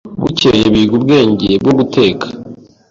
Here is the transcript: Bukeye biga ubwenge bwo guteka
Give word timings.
Bukeye 0.21 0.65
biga 0.73 0.93
ubwenge 0.99 1.49
bwo 1.61 1.73
guteka 1.79 2.27